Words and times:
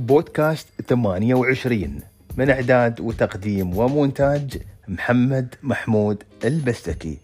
بودكاست 0.00 0.68
28 0.88 2.00
من 2.36 2.50
إعداد 2.50 3.00
وتقديم 3.00 3.76
ومونتاج 3.76 4.58
محمد 4.88 5.54
محمود 5.62 6.22
البستكي. 6.44 7.18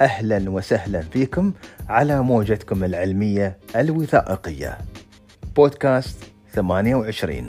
أهلا 0.00 0.50
وسهلا 0.50 1.00
فيكم 1.00 1.52
على 1.88 2.22
موجتكم 2.22 2.84
العلمية 2.84 3.56
الوثائقية. 3.76 4.78
بودكاست 5.56 6.16
28 6.52 7.46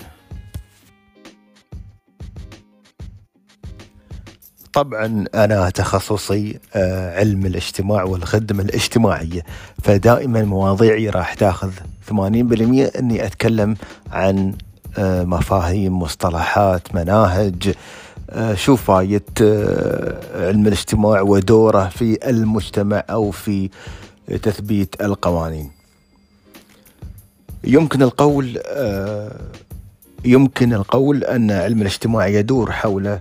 طبعا 4.73 5.25
أنا 5.35 5.69
تخصصي 5.69 6.59
آه، 6.75 7.19
علم 7.19 7.45
الاجتماع 7.45 8.03
والخدمة 8.03 8.63
الاجتماعية 8.63 9.43
فدائما 9.83 10.41
مواضيعي 10.43 11.09
راح 11.09 11.33
تاخذ 11.33 11.71
80% 12.09 12.11
إني 12.99 13.25
أتكلم 13.25 13.75
عن 14.11 14.53
مفاهيم 14.99 15.99
مصطلحات 15.99 16.95
مناهج. 16.95 17.73
آه، 18.29 18.53
شو 18.53 18.75
فايت 18.75 19.41
علم 20.35 20.67
الاجتماع 20.67 21.21
ودوره 21.21 21.89
في 21.89 22.29
المجتمع 22.29 23.03
أو 23.09 23.31
في 23.31 23.69
تثبيت 24.41 25.01
القوانين. 25.01 25.71
يمكن 27.63 28.01
القول 28.01 28.59
يمكن 30.25 30.73
القول 30.73 31.23
أن 31.23 31.51
علم 31.51 31.81
الاجتماع 31.81 32.27
يدور 32.27 32.71
حول 32.71 33.19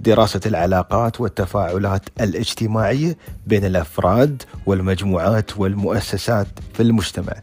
دراسة 0.00 0.40
العلاقات 0.46 1.20
والتفاعلات 1.20 2.02
الاجتماعية 2.20 3.16
بين 3.46 3.64
الأفراد 3.64 4.42
والمجموعات 4.66 5.58
والمؤسسات 5.58 6.46
في 6.74 6.82
المجتمع. 6.82 7.34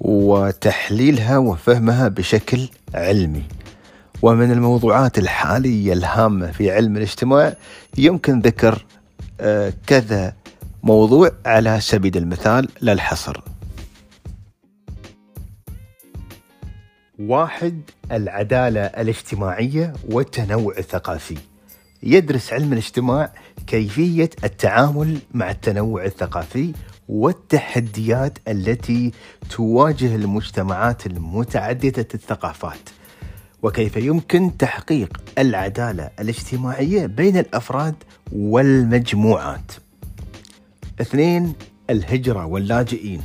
وتحليلها 0.00 1.38
وفهمها 1.38 2.08
بشكل 2.08 2.68
علمي. 2.94 3.42
ومن 4.22 4.52
الموضوعات 4.52 5.18
الحالية 5.18 5.92
الهامة 5.92 6.50
في 6.50 6.70
علم 6.70 6.96
الاجتماع 6.96 7.54
يمكن 7.98 8.40
ذكر 8.40 8.84
آه، 9.40 9.72
كذا 9.86 10.34
موضوع 10.82 11.30
على 11.46 11.80
سبيل 11.80 12.16
المثال 12.16 12.68
للحصر. 12.82 13.40
واحد 17.18 17.80
العدالة 18.12 18.80
الاجتماعية 18.80 19.92
والتنوع 20.10 20.78
الثقافي. 20.78 21.36
يدرس 22.02 22.52
علم 22.52 22.72
الاجتماع 22.72 23.32
كيفية 23.66 24.30
التعامل 24.44 25.18
مع 25.34 25.50
التنوع 25.50 26.04
الثقافي 26.04 26.72
والتحديات 27.10 28.38
التي 28.48 29.12
تواجه 29.50 30.14
المجتمعات 30.14 31.06
المتعددة 31.06 32.08
الثقافات. 32.14 32.90
وكيف 33.62 33.96
يمكن 33.96 34.56
تحقيق 34.56 35.20
العدالة 35.38 36.10
الاجتماعية 36.20 37.06
بين 37.06 37.36
الأفراد 37.36 37.94
والمجموعات؟ 38.32 39.72
اثنين 41.00 41.52
الهجرة 41.90 42.46
واللاجئين. 42.46 43.22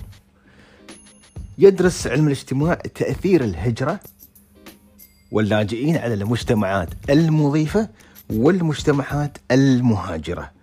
يدرس 1.58 2.08
علم 2.08 2.28
الاجتماع 2.28 2.74
تأثير 2.74 3.44
الهجرة 3.44 4.00
واللاجئين 5.32 5.98
على 5.98 6.14
المجتمعات 6.14 6.90
المضيفة 7.10 7.90
والمجتمعات 8.30 9.38
المهاجرة. 9.52 10.55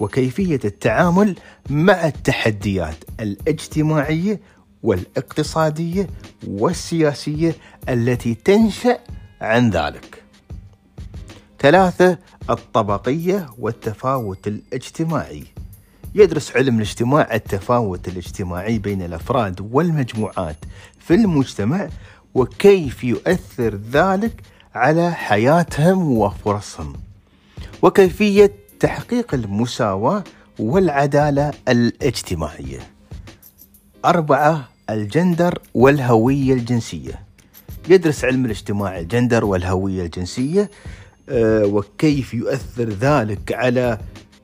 وكيفية 0.00 0.60
التعامل 0.64 1.36
مع 1.70 2.06
التحديات 2.06 3.04
الاجتماعية 3.20 4.40
والاقتصادية 4.82 6.06
والسياسية 6.46 7.54
التي 7.88 8.34
تنشأ 8.34 8.98
عن 9.40 9.70
ذلك. 9.70 10.22
ثلاثة 11.58 12.18
الطبقية 12.50 13.50
والتفاوت 13.58 14.46
الاجتماعي. 14.46 15.44
يدرس 16.14 16.56
علم 16.56 16.76
الاجتماع 16.76 17.34
التفاوت 17.34 18.08
الاجتماعي 18.08 18.78
بين 18.78 19.02
الأفراد 19.02 19.68
والمجموعات 19.72 20.56
في 20.98 21.14
المجتمع 21.14 21.88
وكيف 22.34 23.04
يؤثر 23.04 23.78
ذلك 23.92 24.42
على 24.74 25.12
حياتهم 25.12 26.12
وفرصهم. 26.12 26.92
وكيفية 27.82 28.52
تحقيق 28.80 29.34
المساواة 29.34 30.24
والعدالة 30.58 31.50
الاجتماعية. 31.68 32.78
أربعة 34.04 34.68
الجندر 34.90 35.58
والهوية 35.74 36.52
الجنسية. 36.52 37.22
يدرس 37.88 38.24
علم 38.24 38.44
الاجتماع 38.44 38.98
الجندر 38.98 39.44
والهوية 39.44 40.02
الجنسية 40.02 40.70
آه، 41.28 41.64
وكيف 41.64 42.34
يؤثر 42.34 42.88
ذلك 42.88 43.52
على 43.52 43.98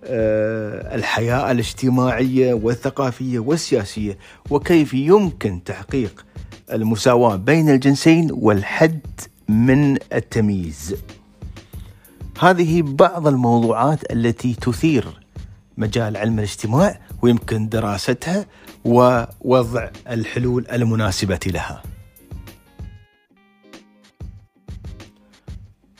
آه، 0.05 0.95
الحياة 0.95 1.51
الاجتماعية 1.51 2.55
والثقافية 2.55 3.39
والسياسية 3.39 4.19
وكيف 4.51 4.95
يمكن 4.95 5.65
تحقيق 5.65 6.25
المساواة 6.72 7.37
بين 7.37 7.71
الجنسين 7.71 8.28
والحد 8.33 9.01
من 9.49 9.97
التمييز. 10.12 10.97
هذه 12.41 12.83
بعض 12.83 13.27
الموضوعات 13.27 14.12
التي 14.12 14.55
تثير 14.55 15.21
مجال 15.77 16.17
علم 16.17 16.39
الاجتماع 16.39 17.00
ويمكن 17.22 17.69
دراستها 17.69 18.47
ووضع 18.84 19.89
الحلول 20.09 20.67
المناسبة 20.72 21.41
لها. 21.47 21.83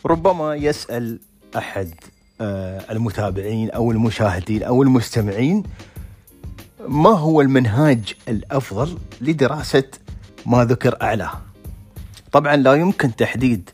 ربما 0.07 0.55
يسأل 0.55 1.21
أحد 1.57 1.95
آه، 2.41 2.93
المتابعين 2.93 3.71
أو 3.71 3.91
المشاهدين 3.91 4.63
أو 4.63 4.83
المستمعين 4.83 5.63
ما 6.89 7.11
هو 7.11 7.41
المنهاج 7.41 8.15
الأفضل 8.29 8.99
لدراسة 9.21 9.85
ما 10.47 10.65
ذكر 10.65 11.03
أعلاه؟ 11.03 11.33
طبعا 12.33 12.57
لا 12.57 12.75
يمكن 12.75 13.17
تحديد 13.17 13.71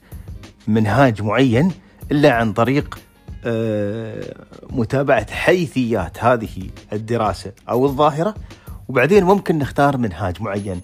منهاج 0.68 1.22
معين 1.22 1.72
إلا 2.12 2.32
عن 2.32 2.52
طريق 2.52 2.98
آه، 3.44 4.34
متابعة 4.70 5.30
حيثيات 5.30 6.24
هذه 6.24 6.70
الدراسة 6.92 7.52
أو 7.68 7.86
الظاهرة 7.86 8.34
وبعدين 8.88 9.24
ممكن 9.24 9.58
نختار 9.58 9.96
منهاج 9.96 10.42
معين. 10.42 10.80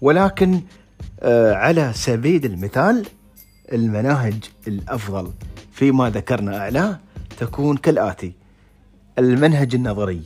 ولكن 0.00 0.60
آه، 1.20 1.54
على 1.54 1.92
سبيل 1.94 2.44
المثال 2.44 3.06
المناهج 3.72 4.44
الأفضل 4.68 5.30
فيما 5.72 6.10
ذكرنا 6.10 6.58
اعلاه 6.58 6.98
تكون 7.38 7.76
كالآتي 7.76 8.32
المنهج 9.18 9.74
النظري 9.74 10.22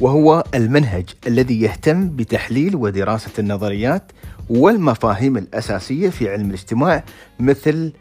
وهو 0.00 0.44
المنهج 0.54 1.04
الذي 1.26 1.60
يهتم 1.60 2.16
بتحليل 2.16 2.76
ودراسة 2.76 3.30
النظريات 3.38 4.12
والمفاهيم 4.50 5.36
الأساسية 5.36 6.08
في 6.10 6.30
علم 6.30 6.48
الاجتماع 6.48 7.04
مثل 7.40 7.92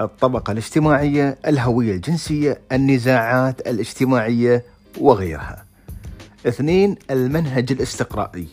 الطبقة 0.00 0.50
الاجتماعية، 0.50 1.38
الهوية 1.46 1.92
الجنسية، 1.94 2.60
النزاعات 2.72 3.68
الاجتماعية 3.68 4.64
وغيرها. 5.00 5.64
اثنين 6.46 6.96
المنهج 7.10 7.72
الاستقرائي 7.72 8.46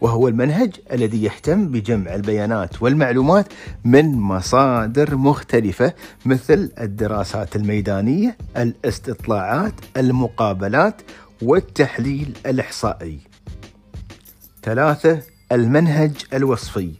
وهو 0.00 0.28
المنهج 0.28 0.76
الذي 0.92 1.22
يهتم 1.22 1.68
بجمع 1.68 2.14
البيانات 2.14 2.82
والمعلومات 2.82 3.46
من 3.84 4.12
مصادر 4.12 5.16
مختلفة 5.16 5.94
مثل 6.24 6.72
الدراسات 6.80 7.56
الميدانية، 7.56 8.36
الاستطلاعات، 8.56 9.74
المقابلات 9.96 11.02
والتحليل 11.42 12.36
الإحصائي. 12.46 13.18
ثلاثة 14.62 15.22
المنهج 15.52 16.12
الوصفي 16.34 16.92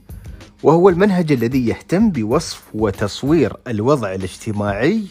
وهو 0.63 0.89
المنهج 0.89 1.33
الذي 1.33 1.67
يهتم 1.67 2.11
بوصف 2.11 2.63
وتصوير 2.75 3.57
الوضع 3.69 4.15
الاجتماعي 4.15 5.03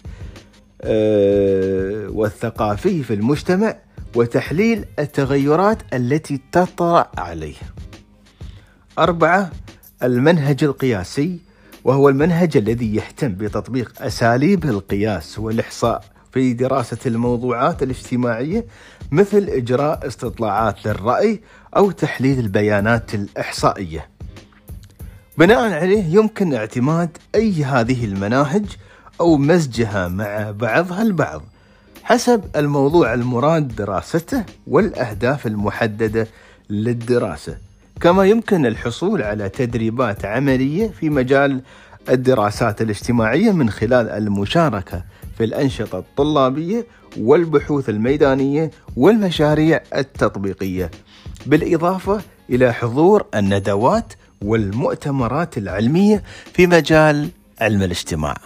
آه، 0.82 2.08
والثقافي 2.10 3.04
في 3.04 3.14
المجتمع 3.14 3.76
وتحليل 4.16 4.86
التغيرات 5.00 5.78
التي 5.94 6.42
تطرأ 6.52 7.12
عليه. 7.18 7.56
أربعة 9.00 9.52
المنهج 10.04 10.64
القياسي 10.64 11.40
وهو 11.84 12.10
المنهج 12.10 12.58
الذي 12.58 12.96
يهتم 12.96 13.36
بتطبيق 13.36 14.02
أساليب 14.02 14.66
القياس 14.66 15.40
والإحصاء 15.40 16.04
في 16.32 16.54
دراسة 16.54 16.98
الموضوعات 17.06 17.84
الاجتماعية 17.84 18.66
مثل 19.12 19.44
إجراء 19.50 20.08
استطلاعات 20.08 20.86
للرأي 20.86 21.42
أو 21.78 21.92
تحليل 21.92 22.40
البيانات 22.40 23.14
الإحصائية. 23.14 24.17
بناء 25.38 25.74
عليه 25.74 26.04
يمكن 26.04 26.54
اعتماد 26.54 27.18
أي 27.36 27.64
هذه 27.64 28.06
المناهج 28.06 28.66
أو 29.22 29.38
مزجها 29.38 30.08
مع 30.08 30.52
بعضها 30.52 31.02
البعض 31.02 31.42
حسب 32.04 32.44
الموضوع 32.56 33.14
المراد 33.14 33.76
دراسته 33.76 34.44
والأهداف 34.68 35.48
المحددة 35.48 36.28
للدراسة. 36.70 37.58
كما 38.02 38.26
يمكن 38.26 38.66
الحصول 38.66 39.22
على 39.22 39.50
تدريبات 39.50 40.26
عملية 40.26 40.88
في 40.88 41.10
مجال 41.10 41.62
الدراسات 42.10 42.82
الاجتماعية 42.82 43.52
من 43.52 43.70
خلال 43.70 44.10
المشاركة 44.10 45.04
في 45.38 45.44
الأنشطة 45.44 46.00
الطلابية 46.00 46.86
والبحوث 47.20 47.90
الميدانية 47.90 48.72
والمشاريع 48.96 49.82
التطبيقية 49.96 50.92
بالإضافة 51.46 52.22
إلى 52.50 52.74
حضور 52.74 53.26
الندوات 53.36 54.14
والمؤتمرات 54.42 55.58
العلمية 55.58 56.24
في 56.54 56.68
مجال 56.68 57.30
علم 57.62 57.84
الاجتماع. 57.84 58.38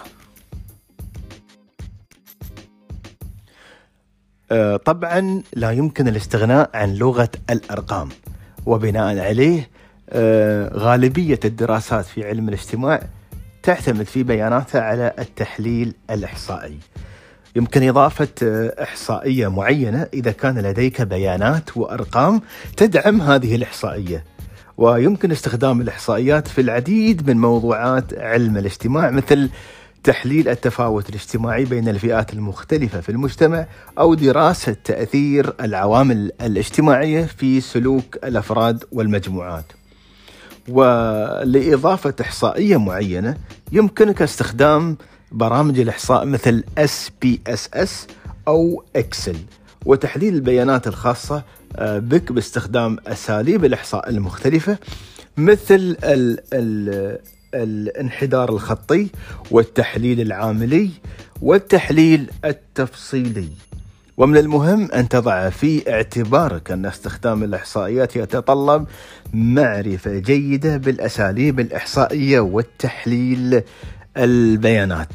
آه، 4.52 4.78
طبعا 4.78 5.44
لا 5.54 5.72
يمكن 5.72 6.08
الاستغناء 6.08 6.70
عن 6.74 6.94
لغة 6.94 7.30
الأرقام 7.50 8.10
وبناء 8.66 9.20
عليه 9.20 9.70
آه، 10.10 10.72
غالبية 10.74 11.40
الدراسات 11.46 12.06
في 12.06 12.28
علم 12.28 12.50
الاجتماع 12.50 13.02
تعتمد 13.64 14.06
في 14.06 14.24
بياناتها 14.24 14.82
على 14.82 15.14
التحليل 15.20 15.94
الإحصائي. 16.10 16.78
يمكن 17.56 17.88
إضافة 17.88 18.28
آه، 18.44 18.84
إحصائية 18.84 19.48
معينة 19.48 20.08
إذا 20.14 20.32
كان 20.32 20.60
لديك 20.60 21.02
بيانات 21.02 21.78
وأرقام 21.78 22.42
تدعم 22.78 23.22
هذه 23.22 23.56
الإحصائية. 23.56 24.24
ويمكن 24.81 25.31
استخدام 25.31 25.81
الإحصائيات 25.81 26.48
في 26.48 26.62
العديد 26.62 27.30
من 27.30 27.38
موضوعات 27.38 28.13
علم 28.13 28.57
الاجتماع 28.57 29.10
مثل 29.10 29.50
تحليل 30.04 30.50
التفاوت 30.50 31.10
الاجتماعي 31.10 31.66
بين 31.66 31.88
الفئات 31.88 32.33
المختلفة 32.33 33.01
في 33.01 33.10
المجتمع 33.10 33.66
أو 34.00 34.13
دراسة 34.13 34.75
تأثير 34.83 35.54
العوامل 35.62 36.31
الاجتماعية 36.42 37.25
في 37.25 37.62
سلوك 37.62 38.16
الأفراد 38.24 38.83
والمجموعات. 38.92 39.66
ولإضافة 40.69 42.13
إحصائية 42.22 42.77
معينة 42.77 43.38
يمكنك 43.72 44.22
استخدام 44.22 44.98
برامج 45.31 45.80
الإحصاء 45.80 46.25
مثل 46.25 46.63
SPSS 46.80 47.89
أو 48.48 48.84
إكسل 48.95 49.36
وتحليل 49.86 50.34
البيانات 50.34 50.88
الخاصة 50.88 51.44
بك 51.80 52.32
باستخدام 52.32 52.98
أساليب 53.08 53.66
الإحصاء 53.66 54.10
المختلفة 54.10 54.78
مثل 55.38 55.98
ال 56.04 56.40
ال 56.54 57.18
الانحدار 57.54 58.50
الخطي 58.50 59.08
والتحليل 59.52 60.22
العاملي 60.22 60.90
والتحليل 61.42 62.30
التفصيلي. 62.46 63.48
ومن 64.18 64.38
المهم 64.38 64.92
أن 64.92 65.10
تضع 65.10 65.50
في 65.50 65.92
اعتبارك 65.94 66.72
أن 66.72 66.86
استخدام 66.86 67.44
الإحصائيات 67.44 68.16
يتطلب 68.16 68.86
معرفة 69.34 70.20
جيدة 70.20 70.78
بالأساليب 70.78 71.60
الإحصائية 71.60 72.40
والتحليل 72.40 73.62
البيانات. 74.18 75.14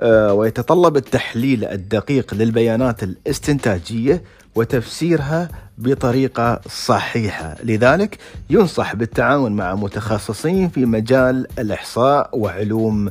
آه، 0.00 0.32
ويتطلب 0.34 0.96
التحليل 0.96 1.64
الدقيق 1.64 2.34
للبيانات 2.34 3.02
الاستنتاجية 3.02 4.22
وتفسيرها 4.54 5.48
بطريقة 5.78 6.60
صحيحة. 6.68 7.56
لذلك 7.64 8.18
ينصح 8.50 8.94
بالتعاون 8.94 9.52
مع 9.52 9.74
متخصصين 9.74 10.68
في 10.68 10.86
مجال 10.86 11.46
الإحصاء 11.58 12.38
وعلوم 12.38 13.10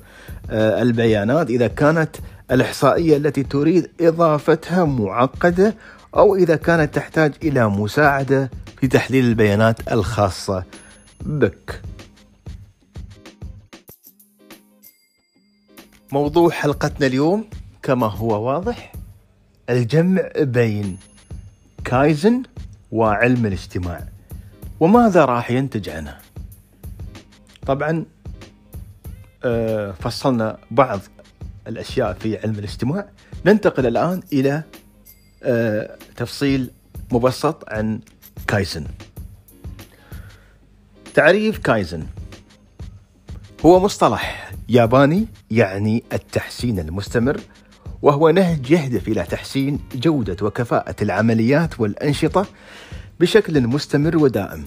آه، 0.50 0.82
البيانات 0.82 1.50
إذا 1.50 1.68
كانت 1.68 2.16
الإحصائية 2.52 3.18
التي 3.18 3.44
تريد 3.44 3.90
إضافتها 4.02 4.84
معقدة 4.86 5.76
أو 6.16 6.36
إذا 6.36 6.56
كانت 6.56 6.96
تحتاج 6.96 7.34
إلى 7.44 7.70
مساعدة 7.70 8.50
في 8.80 8.88
تحليل 8.88 9.26
البيانات 9.26 9.92
الخاصة 9.92 10.64
بك. 11.26 11.82
موضوع 16.12 16.50
حلقتنا 16.50 17.08
اليوم 17.08 17.46
كما 17.84 18.08
هو 18.08 18.48
واضح 18.48 18.94
الجمع 19.70 20.30
بين 20.38 20.98
كايزن 21.92 22.44
وعلم 22.92 23.46
الاجتماع 23.46 24.08
وماذا 24.80 25.26
راح 25.26 25.52
ينتج 25.52 25.90
عنه؟ 25.90 26.18
طبعا 27.68 28.06
آه، 29.44 29.92
فصلنا 29.92 30.58
بعض 30.72 31.00
الأشياء 31.68 32.14
في 32.14 32.38
علم 32.38 32.54
الاجتماع 32.60 33.10
ننتقل 33.46 33.86
الآن 33.86 34.22
إلى 34.34 34.64
آه، 35.44 35.98
تفصيل 36.18 36.72
مبسط 37.12 37.64
عن 37.70 38.00
كايزن. 38.48 38.86
تعريف 41.14 41.58
كايزن. 41.58 42.06
هو 43.66 43.80
مصطلح 43.80 44.52
ياباني 44.70 45.28
يعني 45.52 46.04
التحسين 46.14 46.80
المستمر. 46.80 47.42
وهو 48.02 48.30
نهج 48.30 48.72
يهدف 48.72 49.08
إلى 49.08 49.24
تحسين 49.24 49.80
جودة 49.96 50.38
وكفاءة 50.42 50.96
العمليات 51.02 51.80
والأنشطة 51.80 52.46
بشكل 53.20 53.68
مستمر 53.68 54.18
ودائم. 54.18 54.66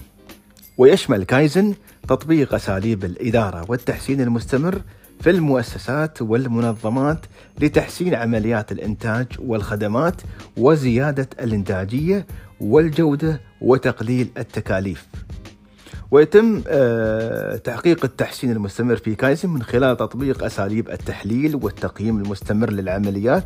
ويشمل 0.78 1.24
كايزن 1.24 1.74
تطبيق 2.08 2.54
أساليب 2.54 3.04
الإدارة 3.04 3.64
والتحسين 3.68 4.20
المستمر 4.20 4.80
في 5.20 5.30
المؤسسات 5.30 6.22
والمنظمات 6.22 7.26
لتحسين 7.60 8.14
عمليات 8.14 8.72
الإنتاج 8.72 9.26
والخدمات 9.38 10.22
وزيادة 10.56 11.28
الإنتاجية 11.40 12.26
والجودة 12.60 13.40
وتقليل 13.60 14.28
التكاليف. 14.38 15.06
ويتم 16.14 16.62
آه، 16.68 17.56
تحقيق 17.56 18.04
التحسين 18.04 18.50
المستمر 18.50 18.96
في 18.96 19.14
كايزن 19.14 19.50
من 19.50 19.62
خلال 19.62 19.96
تطبيق 19.96 20.44
أساليب 20.44 20.90
التحليل 20.90 21.56
والتقييم 21.56 22.18
المستمر 22.18 22.70
للعمليات 22.70 23.44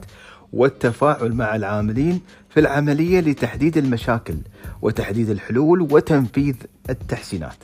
والتفاعل 0.52 1.32
مع 1.32 1.56
العاملين 1.56 2.20
في 2.50 2.60
العملية 2.60 3.20
لتحديد 3.20 3.76
المشاكل 3.76 4.34
وتحديد 4.82 5.30
الحلول 5.30 5.80
وتنفيذ 5.80 6.54
التحسينات. 6.90 7.56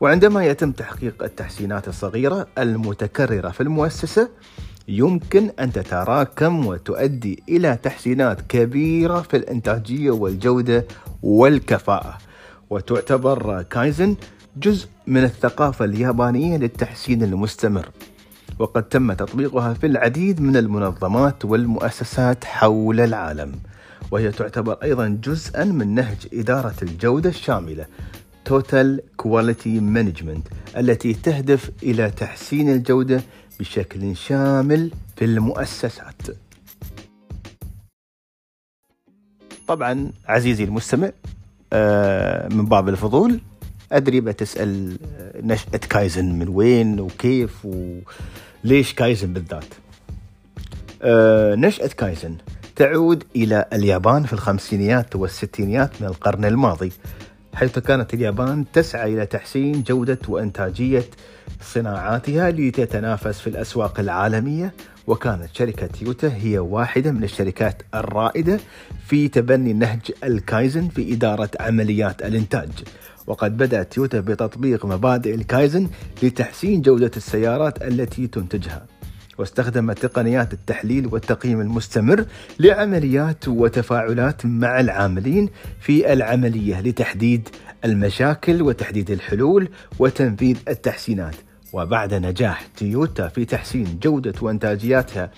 وعندما 0.00 0.46
يتم 0.46 0.72
تحقيق 0.72 1.22
التحسينات 1.22 1.88
الصغيرة 1.88 2.46
المتكررة 2.58 3.48
في 3.48 3.60
المؤسسة 3.60 4.28
يمكن 4.88 5.50
أن 5.60 5.72
تتراكم 5.72 6.66
وتؤدي 6.66 7.42
إلى 7.48 7.78
تحسينات 7.82 8.40
كبيرة 8.48 9.20
في 9.20 9.36
الإنتاجية 9.36 10.10
والجودة 10.10 10.84
والكفاءة. 11.22 12.18
وتعتبر 12.70 13.62
كايزن 13.62 14.16
جزء 14.56 14.88
من 15.06 15.24
الثقافة 15.24 15.84
اليابانية 15.84 16.56
للتحسين 16.56 17.22
المستمر 17.22 17.88
وقد 18.58 18.82
تم 18.82 19.12
تطبيقها 19.12 19.74
في 19.74 19.86
العديد 19.86 20.40
من 20.40 20.56
المنظمات 20.56 21.44
والمؤسسات 21.44 22.44
حول 22.44 23.00
العالم 23.00 23.52
وهي 24.10 24.30
تعتبر 24.32 24.72
أيضا 24.82 25.20
جزءا 25.24 25.64
من 25.64 25.94
نهج 25.94 26.26
إدارة 26.32 26.74
الجودة 26.82 27.30
الشاملة 27.30 27.86
Total 28.48 29.00
Quality 29.22 29.80
Management 29.96 30.76
التي 30.76 31.14
تهدف 31.14 31.70
إلى 31.82 32.10
تحسين 32.10 32.70
الجودة 32.70 33.22
بشكل 33.60 34.16
شامل 34.16 34.90
في 35.16 35.24
المؤسسات. 35.24 36.22
طبعا 39.68 40.12
عزيزي 40.26 40.64
المستمع 40.64 41.10
آه، 41.72 42.48
من 42.48 42.64
باب 42.66 42.88
الفضول 42.88 43.40
أدري 43.92 44.20
بتسال 44.20 44.98
نشاه 45.42 45.78
كايزن 45.78 46.38
من 46.38 46.48
وين 46.48 47.00
وكيف 47.00 47.66
وليش 48.64 48.94
كايزن 48.94 49.32
بالذات. 49.32 49.64
نشاه 51.58 51.86
كايزن 51.86 52.36
تعود 52.76 53.24
إلى 53.36 53.64
اليابان 53.72 54.22
في 54.22 54.32
الخمسينيات 54.32 55.16
والستينيات 55.16 55.90
من 56.02 56.06
القرن 56.06 56.44
الماضي 56.44 56.92
حيث 57.54 57.78
كانت 57.78 58.14
اليابان 58.14 58.64
تسعى 58.72 59.14
إلى 59.14 59.26
تحسين 59.26 59.82
جودة 59.82 60.18
وإنتاجية 60.28 61.04
صناعاتها 61.62 62.50
لتتنافس 62.50 63.40
في 63.40 63.46
الأسواق 63.46 64.00
العالمية 64.00 64.72
وكانت 65.06 65.48
شركة 65.52 65.88
تويوتا 66.02 66.36
هي 66.36 66.58
واحدة 66.58 67.10
من 67.12 67.24
الشركات 67.24 67.82
الرائدة 67.94 68.60
في 69.06 69.28
تبني 69.28 69.72
نهج 69.72 70.12
الكايزن 70.24 70.88
في 70.88 71.12
إدارة 71.12 71.50
عمليات 71.60 72.22
الإنتاج. 72.22 72.68
وقد 73.26 73.56
بدأت 73.56 73.92
تويوتا 73.92 74.20
بتطبيق 74.20 74.86
مبادئ 74.86 75.34
الكايزن 75.34 75.88
لتحسين 76.22 76.82
جودة 76.82 77.10
السيارات 77.16 77.82
التي 77.82 78.26
تنتجها. 78.26 78.86
واستخدمت 79.38 79.98
تقنيات 79.98 80.52
التحليل 80.52 81.06
والتقييم 81.06 81.60
المستمر 81.60 82.24
لعمليات 82.60 83.48
وتفاعلات 83.48 84.46
مع 84.46 84.80
العاملين 84.80 85.48
في 85.80 86.12
العملية 86.12 86.80
لتحديد 86.80 87.48
المشاكل 87.84 88.62
وتحديد 88.62 89.10
الحلول 89.10 89.68
وتنفيذ 89.98 90.56
التحسينات. 90.68 91.34
وبعد 91.76 92.14
نجاح 92.14 92.66
تويوتا 92.76 93.28
في 93.28 93.44
تحسين 93.44 93.98
جودة 94.02 94.34
وإنتاجياتها 94.40 95.30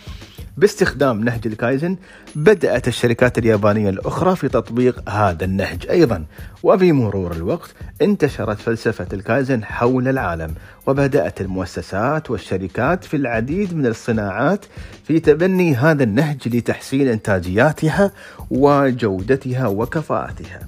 باستخدام 0.56 1.24
نهج 1.24 1.46
الكايزن 1.46 1.96
بدأت 2.34 2.88
الشركات 2.88 3.38
اليابانية 3.38 3.88
الأخرى 3.88 4.36
في 4.36 4.48
تطبيق 4.48 5.10
هذا 5.10 5.44
النهج 5.44 5.86
أيضا. 5.90 6.24
وبمرور 6.62 7.32
الوقت 7.32 7.70
انتشرت 8.02 8.58
فلسفة 8.58 9.06
الكايزن 9.12 9.64
حول 9.64 10.08
العالم 10.08 10.54
وبدأت 10.86 11.40
المؤسسات 11.40 12.30
والشركات 12.30 13.04
في 13.04 13.16
العديد 13.16 13.74
من 13.74 13.86
الصناعات 13.86 14.64
في 15.04 15.20
تبني 15.20 15.74
هذا 15.74 16.02
النهج 16.04 16.48
لتحسين 16.48 17.08
إنتاجياتها 17.08 18.12
وجودتها 18.50 19.66
وكفاءتها. 19.66 20.60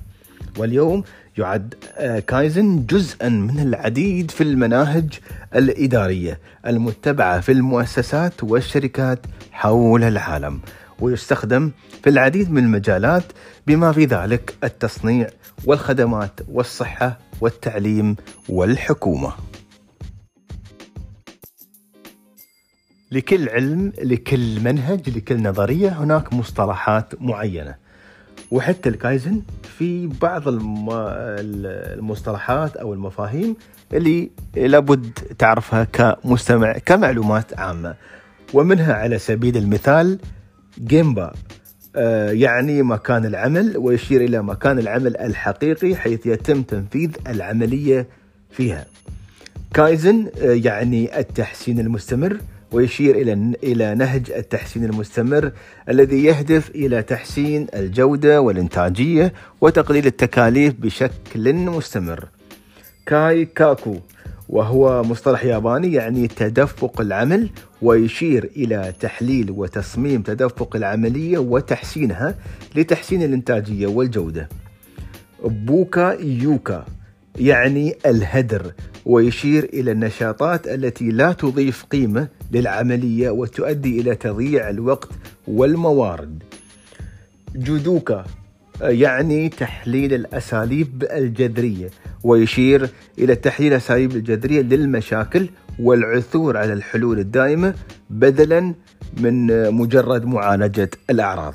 واليوم 0.59 1.05
يعد 1.39 1.75
آه، 1.97 2.19
كايزن 2.19 2.87
جزءا 2.87 3.29
من 3.29 3.61
العديد 3.61 4.31
في 4.31 4.41
المناهج 4.41 5.19
الإدارية 5.55 6.41
المتبعة 6.67 7.41
في 7.41 7.53
المؤسسات 7.53 8.45
والشركات 8.45 9.27
حول 9.53 10.05
العالم 10.05 10.61
ويستخدم 11.01 11.71
في 12.03 12.11
العديد 12.11 12.51
من 12.51 12.65
المجالات 12.65 13.25
بما 13.67 13.93
في 13.93 14.05
ذلك 14.05 14.55
التصنيع 14.65 15.29
والخدمات 15.65 16.41
والصحة 16.49 17.19
والتعليم 17.41 18.17
والحكومة. 18.49 19.33
لكل 23.13 23.49
علم، 23.49 23.93
لكل 24.03 24.61
منهج، 24.61 25.11
لكل 25.11 25.43
نظرية 25.43 25.89
هناك 25.89 26.33
مصطلحات 26.33 27.23
معينة. 27.23 27.75
وحتى 28.51 28.89
الكايزن 28.89 29.43
في 29.79 30.07
بعض 30.07 30.43
المصطلحات 31.99 32.77
أو 32.77 32.95
المفاهيم 32.95 33.57
اللي 33.93 34.31
لابد 34.57 35.11
تعرفها 35.39 35.85
كمستمع 35.85 36.73
كمعلومات 36.73 37.59
عامة 37.59 37.95
ومنها 38.55 38.95
على 38.95 39.19
سبيل 39.19 39.57
المثال 39.57 40.19
جيمبا 40.79 41.33
آه، 41.97 42.31
يعني 42.31 42.83
مكان 42.83 43.25
العمل 43.25 43.77
ويشير 43.77 44.21
إلى 44.21 44.43
مكان 44.43 44.79
العمل 44.79 45.17
الحقيقي 45.17 45.97
حيث 45.97 46.27
يتم 46.27 46.63
تنفيذ 46.63 47.11
العملية 47.27 48.07
فيها. 48.51 48.87
كايزن 49.75 50.27
آه، 50.43 50.53
يعني 50.53 51.19
التحسين 51.19 51.81
المستمر 51.81 52.39
ويشير 52.73 53.17
إلى 53.17 53.55
إلى 53.63 53.95
نهج 53.95 54.31
التحسين 54.31 54.85
المستمر 54.85 55.53
الذي 55.89 56.25
يهدف 56.25 56.71
إلى 56.71 57.03
تحسين 57.03 57.67
الجودة 57.75 58.41
والإنتاجية 58.41 59.33
وتقليل 59.61 60.07
التكاليف 60.07 60.75
بشكل 60.75 61.55
مستمر. 61.55 62.29
كاي 63.07 63.45
كاكو 63.45 63.97
وهو 64.49 65.03
مصطلح 65.03 65.45
ياباني 65.45 65.93
يعني 65.93 66.29
تدفق 66.29 67.01
العمل 67.01 67.51
ويشير 67.83 68.51
إلى 68.57 68.93
تحليل 69.01 69.51
وتصميم 69.51 70.23
تدفق 70.23 70.77
العملية 70.77 71.39
وتحسينها 71.39 72.35
لتحسين 72.77 73.23
الإنتاجية 73.23 73.87
والجودة. 73.87 74.49
بوكا 75.45 76.17
يوكا 76.21 76.85
يعني 77.39 77.97
الهدر 78.07 78.73
ويشير 79.07 79.65
إلى 79.65 79.93
النشاطات 79.93 80.69
التي 80.69 81.11
لا 81.11 81.33
تضيف 81.33 81.85
قيمة 81.85 82.29
للعملية 82.53 83.31
وتؤدي 83.31 84.01
إلى 84.01 84.15
تضييع 84.15 84.71
الوقت 84.71 85.09
والموارد. 85.49 86.43
جودوكا 87.57 88.25
يعني 88.81 89.49
تحليل 89.49 90.15
الأساليب 90.15 91.05
الجذرية 91.13 91.91
ويشير 92.25 92.89
إلى 93.19 93.35
تحليل 93.35 93.73
الأساليب 93.73 94.17
الجذرية 94.17 94.61
للمشاكل 94.63 95.49
والعثور 95.79 96.57
على 96.57 96.73
الحلول 96.73 97.19
الدائمة 97.19 97.75
بدلا 98.11 98.75
من 99.17 99.71
مجرد 99.75 100.25
معالجة 100.25 100.91
الأعراض. 101.11 101.55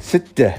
ستة 0.00 0.54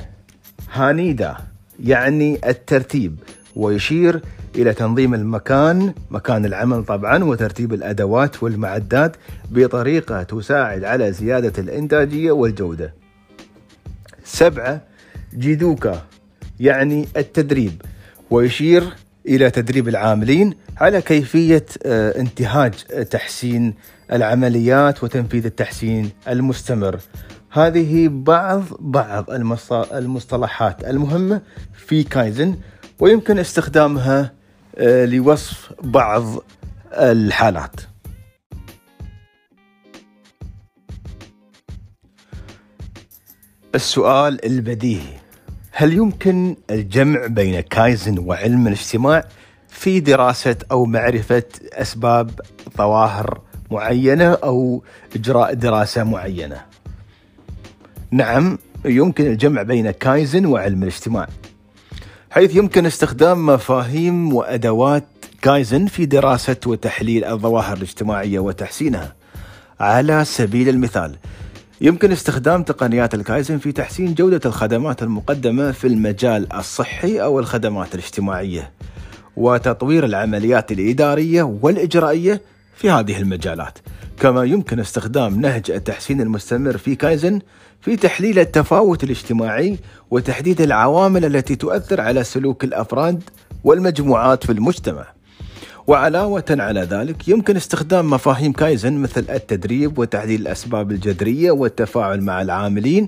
هانيدا 0.73 1.37
يعني 1.83 2.39
الترتيب 2.49 3.15
ويشير 3.55 4.21
إلى 4.55 4.73
تنظيم 4.73 5.13
المكان 5.13 5.93
مكان 6.11 6.45
العمل 6.45 6.83
طبعا 6.85 7.23
وترتيب 7.23 7.73
الأدوات 7.73 8.43
والمعدات 8.43 9.15
بطريقة 9.51 10.23
تساعد 10.23 10.83
على 10.83 11.11
زيادة 11.11 11.61
الإنتاجية 11.61 12.31
والجودة. 12.31 12.93
سبعة 14.23 14.81
جيدوكا 15.37 16.01
يعني 16.59 17.07
التدريب 17.17 17.81
ويشير 18.29 18.83
إلى 19.27 19.51
تدريب 19.51 19.87
العاملين 19.87 20.53
على 20.77 21.01
كيفية 21.01 21.65
آه، 21.85 22.19
انتهاج 22.19 22.73
تحسين 23.11 23.73
العمليات 24.11 25.03
وتنفيذ 25.03 25.45
التحسين 25.45 26.09
المستمر. 26.27 26.99
هذه 27.51 28.07
بعض 28.11 28.63
بعض 28.79 29.25
المصطلحات 29.93 30.83
المهمة 30.83 31.41
في 31.73 32.03
كايزن 32.03 32.55
ويمكن 33.03 33.39
استخدامها 33.39 34.33
آه، 34.77 35.05
لوصف 35.05 35.73
بعض 35.83 36.23
الحالات. 36.93 37.75
السؤال 43.75 44.45
البديهي 44.45 45.17
هل 45.71 45.93
يمكن 45.93 46.55
الجمع 46.69 47.27
بين 47.27 47.59
كايزن 47.59 48.19
وعلم 48.19 48.67
الاجتماع 48.67 49.25
في 49.67 49.99
دراسة 49.99 50.55
أو 50.71 50.85
معرفة 50.85 51.43
أسباب 51.73 52.29
ظواهر 52.77 53.41
معينة 53.71 54.33
أو 54.33 54.83
إجراء 55.15 55.53
دراسة 55.53 56.03
معينة؟ 56.03 56.61
نعم 58.11 58.57
يمكن 58.85 59.25
الجمع 59.25 59.61
بين 59.61 59.91
كايزن 59.91 60.45
وعلم 60.45 60.83
الاجتماع 60.83 61.27
حيث 62.33 62.55
يمكن 62.55 62.85
استخدام 62.85 63.45
مفاهيم 63.45 64.33
وأدوات 64.33 65.03
كايزن 65.41 65.85
في 65.85 66.05
دراسة 66.05 66.57
وتحليل 66.65 67.25
الظواهر 67.25 67.77
الاجتماعية 67.77 68.39
وتحسينها. 68.39 69.15
على 69.79 70.25
سبيل 70.25 70.69
المثال 70.69 71.15
يمكن 71.81 72.11
استخدام 72.11 72.63
تقنيات 72.63 73.13
الكايزن 73.13 73.57
في 73.57 73.71
تحسين 73.71 74.13
جودة 74.13 74.41
الخدمات 74.45 75.03
المقدمة 75.03 75.71
في 75.71 75.87
المجال 75.87 76.53
الصحي 76.53 77.21
أو 77.21 77.39
الخدمات 77.39 77.95
الاجتماعية 77.95 78.71
وتطوير 79.37 80.05
العمليات 80.05 80.71
الإدارية 80.71 81.43
والإجرائية 81.43 82.41
في 82.75 82.89
هذه 82.89 83.17
المجالات. 83.17 83.77
كما 84.19 84.43
يمكن 84.43 84.79
استخدام 84.79 85.41
نهج 85.41 85.71
التحسين 85.71 86.21
المستمر 86.21 86.77
في 86.77 86.95
كايزن 86.95 87.39
في 87.83 87.95
تحليل 87.95 88.39
التفاوت 88.39 89.03
الاجتماعي 89.03 89.77
وتحديد 90.11 90.61
العوامل 90.61 91.25
التي 91.25 91.55
تؤثر 91.55 92.01
على 92.01 92.23
سلوك 92.23 92.63
الأفراد 92.63 93.23
والمجموعات 93.63 94.45
في 94.45 94.51
المجتمع. 94.51 95.05
وعلاوة 95.87 96.45
على 96.49 96.81
ذلك 96.81 97.27
يمكن 97.27 97.55
استخدام 97.55 98.09
مفاهيم 98.09 98.51
كايزن 98.51 98.93
مثل 98.93 99.25
التدريب 99.29 99.97
وتحديد 99.99 100.39
الأسباب 100.39 100.91
الجذرية 100.91 101.51
والتفاعل 101.51 102.21
مع 102.21 102.41
العاملين 102.41 103.07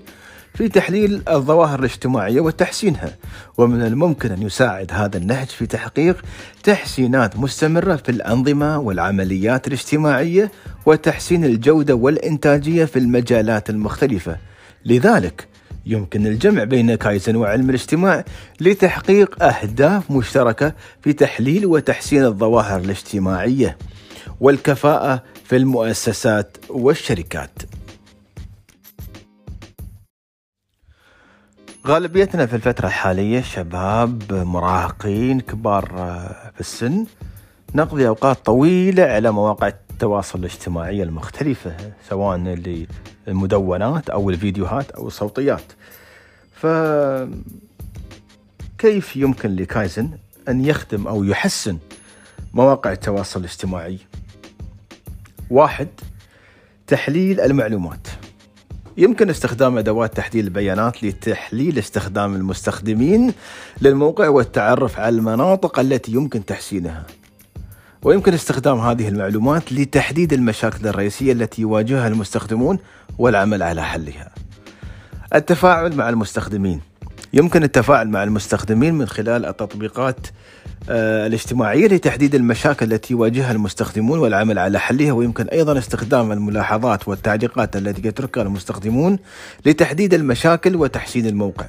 في 0.54 0.70
تحليل 0.70 1.22
الظواهر 1.30 1.80
الاجتماعية 1.80 2.42
وتحسينها 2.42 3.16
ومن 3.58 3.82
الممكن 3.82 4.32
أن 4.32 4.42
يساعد 4.42 4.92
هذا 4.92 5.18
النهج 5.18 5.48
في 5.48 5.66
تحقيق 5.66 6.26
تحسينات 6.64 7.38
مستمرة 7.38 7.96
في 7.96 8.10
الأنظمة 8.10 8.80
والعمليات 8.80 9.68
الاجتماعية 9.68 10.52
وتحسين 10.86 11.46
الجودة 11.46 11.96
والإنتاجية 11.96 12.86
في 12.86 13.00
المجالات 13.00 13.70
المختلفة 13.70 14.38
لذلك 14.86 15.48
يمكن 15.86 16.28
الجمع 16.28 16.64
بين 16.64 16.96
كايزن 16.96 17.36
وعلم 17.36 17.70
الاجتماع 17.70 18.26
لتحقيق 18.62 19.44
أهداف 19.44 20.12
مشتركة 20.12 20.74
في 21.02 21.14
تحليل 21.14 21.66
وتحسين 21.66 22.26
الظواهر 22.26 22.80
الاجتماعية 22.80 23.78
والكفاءة 24.40 25.24
في 25.44 25.56
المؤسسات 25.56 26.58
والشركات. 26.70 27.60
غالبيتنا 31.88 32.46
في 32.46 32.56
الفترة 32.56 32.88
الحالية 32.88 33.42
شباب 33.42 34.34
مراهقين 34.34 35.40
كبار 35.40 35.86
في 36.54 36.60
السن 36.60 37.06
نقضي 37.76 38.08
أوقات 38.08 38.46
طويلة 38.46 39.04
على 39.04 39.32
مواقع 39.32 39.68
التواصل 39.68 40.40
الاجتماعي 40.40 41.04
المختلفة 41.04 41.76
سواء 42.10 42.38
المدونات 43.28 44.10
أو 44.10 44.30
الفيديوهات 44.30 44.92
أو 44.92 45.08
الصوتيات. 45.08 45.74
ف 46.56 46.68
كيف 48.78 49.16
يمكن 49.16 49.56
لكايزن 49.56 50.10
أن 50.50 50.66
يخدم 50.66 51.08
أو 51.08 51.24
يحسن 51.24 51.78
مواقع 52.54 52.92
التواصل 52.92 53.40
الاجتماعي؟ 53.40 53.98
واحد 55.50 55.88
تحليل 56.88 57.40
المعلومات. 57.40 58.08
يمكن 58.98 59.30
استخدام 59.30 59.78
أدوات 59.78 60.18
تحليل 60.18 60.46
البيانات 60.46 61.04
لتحليل 61.04 61.80
استخدام 61.80 62.36
المستخدمين 62.36 63.34
للموقع 63.82 64.30
والتعرف 64.30 65.00
على 65.00 65.16
المناطق 65.16 65.80
التي 65.80 66.12
يمكن 66.12 66.46
تحسينها. 66.46 67.06
ويمكن 68.06 68.34
استخدام 68.34 68.80
هذه 68.80 69.08
المعلومات 69.08 69.74
لتحديد 69.74 70.34
المشاكل 70.34 70.88
الرئيسية 70.88 71.32
التي 71.32 71.62
يواجهها 71.62 72.08
المستخدمون 72.08 72.80
والعمل 73.18 73.64
على 73.64 73.84
حلها. 73.84 74.32
التفاعل 75.36 75.96
مع 75.96 76.10
المستخدمين 76.10 76.82
يمكن 77.34 77.64
التفاعل 77.64 78.08
مع 78.08 78.24
المستخدمين 78.24 78.94
من 78.94 79.06
خلال 79.06 79.46
التطبيقات 79.46 80.28
آه، 80.90 81.28
الاجتماعية 81.28 81.88
لتحديد 81.88 82.36
المشاكل 82.36 82.94
التي 82.94 83.14
يواجهها 83.14 83.52
المستخدمون 83.52 84.20
والعمل 84.20 84.60
على 84.60 84.80
حلها 84.80 85.12
ويمكن 85.12 85.48
أيضا 85.48 85.78
استخدام 85.78 86.32
الملاحظات 86.32 87.08
والتعليقات 87.08 87.76
التي 87.76 88.08
يتركها 88.08 88.44
المستخدمون 88.44 89.20
لتحديد 89.66 90.14
المشاكل 90.14 90.76
وتحسين 90.76 91.26
الموقع 91.26 91.66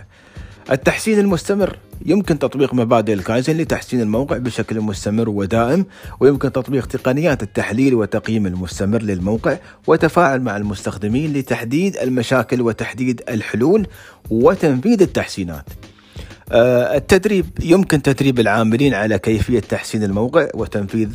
التحسين 0.70 1.18
المستمر. 1.18 1.76
يمكن 2.06 2.38
تطبيق 2.38 2.75
مبادئ 2.75 3.12
الكايزن 3.12 3.56
لتحسين 3.56 4.00
الموقع 4.00 4.37
بشكل 4.37 4.80
مستمر 4.80 5.28
ودائم 5.28 5.87
ويمكن 6.20 6.52
تطبيق 6.52 6.87
تقنيات 6.87 7.42
التحليل 7.42 7.94
والتقييم 7.94 8.46
المستمر 8.46 9.02
للموقع 9.02 9.56
وتفاعل 9.87 10.40
مع 10.40 10.56
المستخدمين 10.56 11.32
لتحديد 11.32 11.96
المشاكل 11.96 12.62
وتحديد 12.62 13.23
الحلول 13.28 13.87
وتنفيذ 14.30 15.02
التحسينات. 15.02 15.64
التدريب 16.53 17.47
يمكن 17.61 18.03
تدريب 18.03 18.41
العاملين 18.41 18.95
على 18.95 19.19
كيفية 19.19 19.61
تحسين 19.61 20.03
الموقع 20.03 20.49
وتنفيذ 20.55 21.09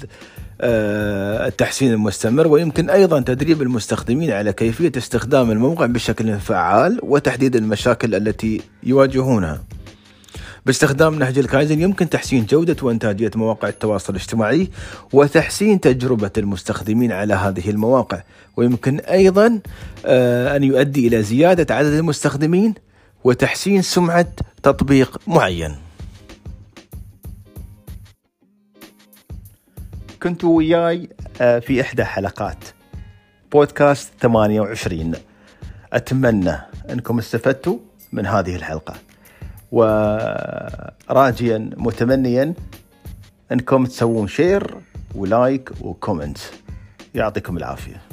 آه، 0.64 1.48
التحسين 1.48 1.94
المستمر 1.94 2.48
ويمكن 2.48 2.90
أيضا 2.90 3.22
تدريب 3.22 3.62
المستخدمين 3.62 4.32
على 4.32 4.54
كيفية 4.54 4.92
استخدام 4.98 5.52
الموقع 5.52 5.86
بشكل 5.86 6.40
فعال 6.40 7.00
وتحديد 7.04 7.56
المشاكل 7.56 8.16
التي 8.16 8.62
يواجهونها. 8.84 9.64
باستخدام 10.66 11.20
نهج 11.20 11.40
الكايزن 11.40 11.82
يمكن 11.82 12.10
تحسين 12.10 12.46
جودة 12.46 12.76
وإنتاجية 12.82 13.32
مواقع 13.36 13.68
التواصل 13.68 14.14
الاجتماعي 14.14 14.70
وتحسين 15.14 15.80
تجربة 15.80 16.32
المستخدمين 16.38 17.12
على 17.12 17.34
هذه 17.34 17.70
المواقع. 17.70 18.22
ويمكن 18.58 19.00
أيضا 19.00 19.60
آه، 20.06 20.56
أن 20.56 20.64
يؤدي 20.64 21.08
إلى 21.08 21.24
زيادة 21.24 21.76
عدد 21.76 21.94
المستخدمين 21.94 22.74
وتحسين 23.24 23.82
سمعة 23.82 24.28
تطبيق 24.64 25.20
معين. 25.28 25.76
كنت 30.24 30.44
وياي 30.44 31.10
آه، 31.42 31.60
في 31.60 31.82
إحدى 31.82 32.04
حلقات. 32.04 32.58
بودكاست 33.52 34.12
28 34.20 35.14
أتمنى 35.94 36.58
أنكم 36.90 37.18
استفدتوا 37.18 37.78
من 38.12 38.26
هذه 38.26 38.56
الحلقة. 38.56 38.94
وراجيا 39.72 41.70
متمنيا 41.78 42.54
أنكم 43.52 43.86
تسوون 43.86 44.28
share 44.28 44.78
و 45.16 45.27
like 45.27 45.72
و 45.82 45.88
comment. 45.88 46.38
يعطيكم 47.16 47.58
العافية. 47.58 48.11